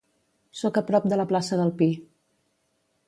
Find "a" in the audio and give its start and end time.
0.79-0.83